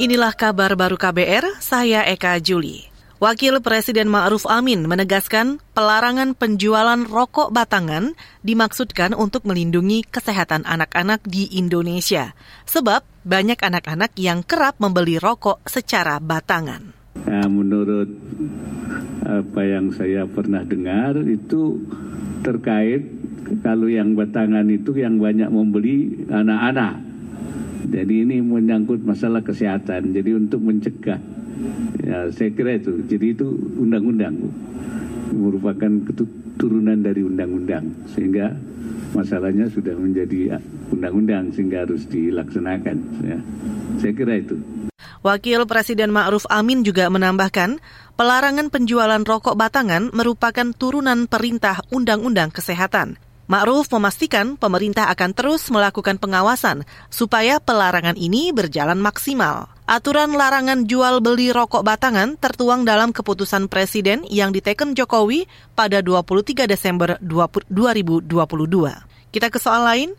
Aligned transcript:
Inilah 0.00 0.32
kabar 0.32 0.80
baru 0.80 0.96
KBR, 0.96 1.60
saya 1.60 2.00
Eka 2.08 2.40
Juli. 2.40 2.88
Wakil 3.20 3.60
Presiden 3.60 4.08
Ma'ruf 4.08 4.48
Amin 4.48 4.88
menegaskan 4.88 5.60
pelarangan 5.76 6.32
penjualan 6.32 7.04
rokok 7.04 7.52
batangan 7.52 8.16
dimaksudkan 8.40 9.12
untuk 9.12 9.44
melindungi 9.44 10.08
kesehatan 10.08 10.64
anak-anak 10.64 11.20
di 11.28 11.52
Indonesia. 11.52 12.32
Sebab 12.64 13.04
banyak 13.28 13.60
anak-anak 13.60 14.16
yang 14.16 14.40
kerap 14.40 14.80
membeli 14.80 15.20
rokok 15.20 15.60
secara 15.68 16.16
batangan. 16.16 16.96
Nah, 17.28 17.44
menurut 17.52 18.08
apa 19.20 19.60
yang 19.68 19.92
saya 19.92 20.24
pernah 20.24 20.64
dengar 20.64 21.20
itu 21.28 21.76
terkait 22.40 23.04
kalau 23.60 23.84
yang 23.84 24.16
batangan 24.16 24.64
itu 24.64 24.96
yang 24.96 25.20
banyak 25.20 25.52
membeli 25.52 26.24
anak-anak. 26.32 27.09
Jadi 27.88 28.28
ini 28.28 28.44
menyangkut 28.44 29.00
masalah 29.00 29.40
kesehatan. 29.40 30.12
Jadi 30.12 30.36
untuk 30.36 30.60
mencegah, 30.60 31.20
ya 32.04 32.28
saya 32.34 32.50
kira 32.52 32.76
itu. 32.76 33.00
Jadi 33.08 33.26
itu 33.32 33.46
undang-undang 33.80 34.36
merupakan 35.30 35.92
keturunan 36.10 36.98
dari 37.00 37.22
undang-undang 37.22 37.86
sehingga 38.10 38.52
masalahnya 39.14 39.70
sudah 39.70 39.94
menjadi 39.94 40.58
undang-undang 40.90 41.54
sehingga 41.54 41.86
harus 41.86 42.04
dilaksanakan. 42.10 42.96
Ya. 43.24 43.38
Saya 44.02 44.12
kira 44.12 44.34
itu. 44.38 44.58
Wakil 45.20 45.68
Presiden 45.68 46.16
Ma'ruf 46.16 46.48
Amin 46.48 46.80
juga 46.80 47.12
menambahkan, 47.12 47.76
pelarangan 48.16 48.72
penjualan 48.72 49.20
rokok 49.20 49.52
batangan 49.52 50.08
merupakan 50.16 50.72
turunan 50.72 51.28
perintah 51.28 51.84
Undang-Undang 51.92 52.56
Kesehatan. 52.56 53.20
Ma'ruf 53.50 53.90
memastikan 53.90 54.54
pemerintah 54.54 55.10
akan 55.10 55.34
terus 55.34 55.74
melakukan 55.74 56.22
pengawasan 56.22 56.86
supaya 57.10 57.58
pelarangan 57.58 58.14
ini 58.14 58.54
berjalan 58.54 59.02
maksimal. 59.02 59.66
Aturan 59.90 60.38
larangan 60.38 60.86
jual 60.86 61.18
beli 61.18 61.50
rokok 61.50 61.82
batangan 61.82 62.38
tertuang 62.38 62.86
dalam 62.86 63.10
keputusan 63.10 63.66
Presiden 63.66 64.22
yang 64.30 64.54
diteken 64.54 64.94
Jokowi 64.94 65.50
pada 65.74 65.98
23 65.98 66.70
Desember 66.70 67.18
2022. 67.18 68.30
Kita 69.34 69.50
ke 69.50 69.58
soal 69.58 69.82
lain. 69.82 70.10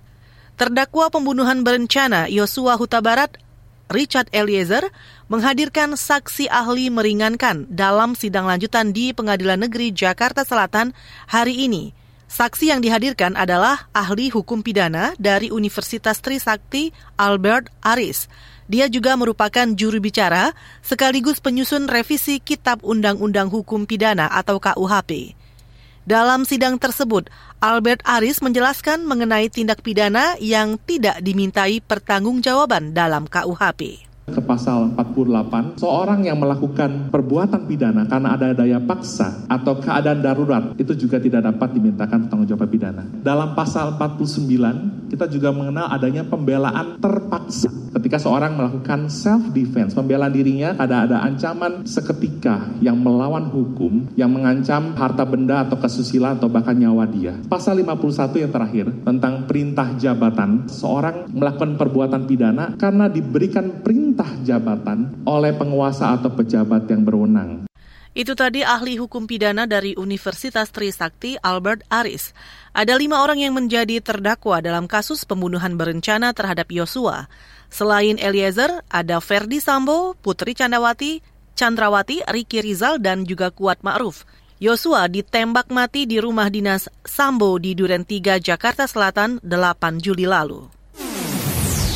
Terdakwa 0.60 1.08
pembunuhan 1.08 1.64
berencana 1.64 2.28
Yosua 2.28 2.76
Huta 2.76 3.00
Barat 3.00 3.40
Richard 3.88 4.28
Eliezer 4.36 4.92
menghadirkan 5.32 5.96
saksi 5.96 6.52
ahli 6.52 6.92
meringankan 6.92 7.64
dalam 7.72 8.12
sidang 8.12 8.44
lanjutan 8.44 8.92
di 8.92 9.16
Pengadilan 9.16 9.64
Negeri 9.64 9.96
Jakarta 9.96 10.44
Selatan 10.44 10.92
hari 11.32 11.64
ini. 11.64 12.01
Saksi 12.32 12.72
yang 12.72 12.80
dihadirkan 12.80 13.36
adalah 13.36 13.92
ahli 13.92 14.32
hukum 14.32 14.64
pidana 14.64 15.12
dari 15.20 15.52
Universitas 15.52 16.24
Trisakti 16.24 16.96
Albert 17.20 17.68
Aris. 17.84 18.32
Dia 18.72 18.88
juga 18.88 19.20
merupakan 19.20 19.68
juru 19.76 20.00
bicara 20.00 20.56
sekaligus 20.80 21.44
penyusun 21.44 21.92
revisi 21.92 22.40
Kitab 22.40 22.88
Undang-Undang 22.88 23.52
Hukum 23.52 23.84
Pidana 23.84 24.32
atau 24.32 24.64
KUHP. 24.64 25.36
Dalam 26.08 26.48
sidang 26.48 26.80
tersebut, 26.80 27.28
Albert 27.60 28.00
Aris 28.08 28.40
menjelaskan 28.40 29.04
mengenai 29.04 29.52
tindak 29.52 29.84
pidana 29.84 30.40
yang 30.40 30.80
tidak 30.88 31.20
dimintai 31.20 31.84
pertanggungjawaban 31.84 32.96
dalam 32.96 33.28
KUHP 33.28 34.11
ke 34.30 34.42
pasal 34.46 34.94
48, 34.94 35.82
seorang 35.82 36.22
yang 36.30 36.38
melakukan 36.38 37.10
perbuatan 37.10 37.66
pidana 37.66 38.06
karena 38.06 38.38
ada 38.38 38.54
daya 38.54 38.78
paksa 38.78 39.50
atau 39.50 39.82
keadaan 39.82 40.22
darurat 40.22 40.64
itu 40.78 40.94
juga 40.94 41.18
tidak 41.18 41.50
dapat 41.50 41.74
dimintakan 41.74 42.30
pertanggungjawaban 42.30 42.70
pidana. 42.70 43.04
Dalam 43.26 43.58
pasal 43.58 43.98
49, 43.98 45.01
kita 45.22 45.38
juga 45.38 45.54
mengenal 45.54 45.86
adanya 45.94 46.26
pembelaan 46.26 46.98
terpaksa 46.98 47.70
ketika 47.94 48.18
seorang 48.18 48.58
melakukan 48.58 49.06
self 49.06 49.54
defense, 49.54 49.94
pembelaan 49.94 50.34
dirinya 50.34 50.74
ada 50.82 51.06
ada 51.06 51.22
ancaman 51.22 51.86
seketika 51.86 52.74
yang 52.82 52.98
melawan 52.98 53.46
hukum 53.54 54.10
yang 54.18 54.34
mengancam 54.34 54.98
harta 54.98 55.22
benda 55.22 55.62
atau 55.62 55.78
kesusilaan 55.78 56.42
atau 56.42 56.50
bahkan 56.50 56.74
nyawa 56.74 57.06
dia. 57.06 57.38
Pasal 57.46 57.86
51 57.86 58.42
yang 58.42 58.50
terakhir 58.50 58.86
tentang 59.06 59.46
perintah 59.46 59.94
jabatan, 59.94 60.66
seorang 60.66 61.30
melakukan 61.30 61.78
perbuatan 61.78 62.26
pidana 62.26 62.74
karena 62.82 63.06
diberikan 63.06 63.86
perintah 63.86 64.42
jabatan 64.42 65.22
oleh 65.30 65.54
penguasa 65.54 66.18
atau 66.18 66.34
pejabat 66.34 66.90
yang 66.90 67.06
berwenang. 67.06 67.71
Itu 68.12 68.36
tadi 68.36 68.60
ahli 68.60 69.00
hukum 69.00 69.24
pidana 69.24 69.64
dari 69.64 69.96
Universitas 69.96 70.68
Trisakti 70.68 71.40
Albert 71.40 71.88
Aris. 71.88 72.36
Ada 72.76 73.00
lima 73.00 73.24
orang 73.24 73.40
yang 73.40 73.56
menjadi 73.56 74.04
terdakwa 74.04 74.60
dalam 74.60 74.84
kasus 74.84 75.24
pembunuhan 75.24 75.80
berencana 75.80 76.36
terhadap 76.36 76.68
Yosua. 76.68 77.32
Selain 77.72 78.20
Eliezer, 78.20 78.84
ada 78.92 79.24
Ferdi 79.24 79.64
Sambo, 79.64 80.20
Putri 80.20 80.52
Candrawati, 80.52 81.24
Chandrawati, 81.56 82.20
Riki 82.28 82.60
Rizal, 82.60 83.00
dan 83.00 83.24
juga 83.24 83.48
Kuat 83.48 83.80
Ma'ruf. 83.80 84.28
Yosua 84.60 85.08
ditembak 85.08 85.72
mati 85.72 86.04
di 86.04 86.20
rumah 86.20 86.52
dinas 86.52 86.92
Sambo 87.08 87.56
di 87.58 87.74
Duren 87.74 88.04
3, 88.04 88.44
Jakarta 88.44 88.86
Selatan 88.92 89.40
8 89.40 90.04
Juli 90.04 90.28
lalu. 90.28 90.68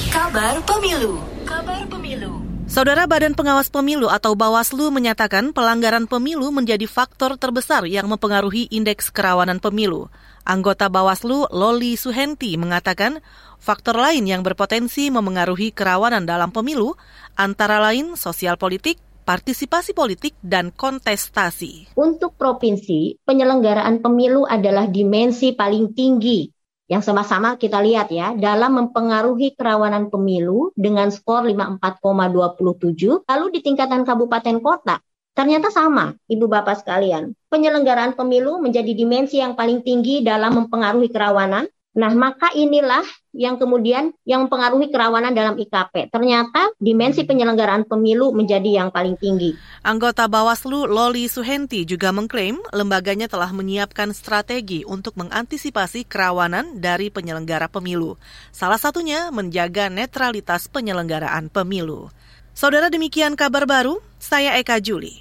Kabar 0.10 0.64
Pemilu 0.64 1.20
Kabar 1.46 1.84
Pemilu. 1.92 2.55
Saudara 2.76 3.08
Badan 3.08 3.40
Pengawas 3.40 3.72
Pemilu 3.72 4.12
atau 4.12 4.36
Bawaslu 4.36 4.92
menyatakan 4.92 5.56
pelanggaran 5.56 6.12
pemilu 6.12 6.52
menjadi 6.52 6.84
faktor 6.92 7.40
terbesar 7.40 7.88
yang 7.88 8.12
mempengaruhi 8.12 8.68
indeks 8.68 9.16
kerawanan 9.16 9.64
pemilu. 9.64 10.12
Anggota 10.44 10.92
Bawaslu 10.92 11.48
Loli 11.56 11.96
Suhenti 11.96 12.60
mengatakan 12.60 13.24
faktor 13.64 13.96
lain 13.96 14.28
yang 14.28 14.44
berpotensi 14.44 15.08
memengaruhi 15.08 15.72
kerawanan 15.72 16.28
dalam 16.28 16.52
pemilu 16.52 17.00
antara 17.40 17.80
lain 17.80 18.20
sosial 18.20 18.60
politik, 18.60 19.00
partisipasi 19.24 19.96
politik, 19.96 20.36
dan 20.44 20.76
kontestasi. 20.76 21.96
Untuk 21.96 22.36
provinsi, 22.36 23.24
penyelenggaraan 23.24 24.04
pemilu 24.04 24.44
adalah 24.44 24.92
dimensi 24.92 25.56
paling 25.56 25.96
tinggi 25.96 26.52
yang 26.86 27.02
sama-sama 27.02 27.58
kita 27.58 27.82
lihat 27.82 28.14
ya 28.14 28.38
dalam 28.38 28.78
mempengaruhi 28.78 29.58
kerawanan 29.58 30.14
pemilu 30.14 30.70
dengan 30.78 31.10
skor 31.10 31.50
54,27 31.50 33.26
lalu 33.26 33.46
di 33.54 33.60
tingkatan 33.66 34.06
kabupaten 34.06 34.62
kota 34.62 35.02
ternyata 35.36 35.68
sama 35.68 36.16
Ibu 36.32 36.48
Bapak 36.48 36.86
sekalian. 36.86 37.36
Penyelenggaraan 37.52 38.16
pemilu 38.16 38.64
menjadi 38.64 38.96
dimensi 38.96 39.44
yang 39.44 39.54
paling 39.54 39.84
tinggi 39.84 40.24
dalam 40.24 40.56
mempengaruhi 40.64 41.12
kerawanan 41.12 41.68
Nah, 41.96 42.12
maka 42.12 42.52
inilah 42.52 43.08
yang 43.36 43.60
kemudian 43.60 44.16
yang 44.24 44.48
mempengaruhi 44.48 44.92
kerawanan 44.92 45.36
dalam 45.36 45.60
IKP. 45.60 46.12
Ternyata 46.12 46.72
dimensi 46.80 47.28
penyelenggaraan 47.28 47.84
pemilu 47.84 48.32
menjadi 48.32 48.84
yang 48.84 48.90
paling 48.92 49.20
tinggi. 49.20 49.56
Anggota 49.84 50.28
Bawaslu 50.28 50.88
Loli 50.88 51.28
Suhenti 51.28 51.84
juga 51.84 52.16
mengklaim 52.16 52.60
lembaganya 52.72 53.28
telah 53.28 53.52
menyiapkan 53.52 54.16
strategi 54.16 54.88
untuk 54.88 55.20
mengantisipasi 55.20 56.08
kerawanan 56.08 56.80
dari 56.80 57.12
penyelenggara 57.12 57.68
pemilu. 57.68 58.16
Salah 58.56 58.80
satunya 58.80 59.32
menjaga 59.32 59.92
netralitas 59.92 60.72
penyelenggaraan 60.72 61.52
pemilu. 61.52 62.12
Saudara 62.56 62.88
demikian 62.88 63.36
kabar 63.36 63.68
baru, 63.68 64.00
saya 64.16 64.56
Eka 64.56 64.80
Juli. 64.80 65.12